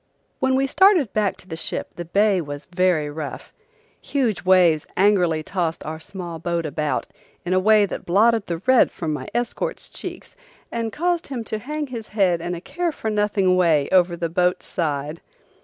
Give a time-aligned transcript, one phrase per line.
[0.39, 3.53] When we started back to the ship the bay was very rough.
[4.01, 7.05] Huge waves angrily tossed our small boat about
[7.45, 10.35] in a way that blotted the red from my escort's checks
[10.71, 14.27] and caused him to hang his head in a care for nothing way over the
[14.27, 15.21] boat's side.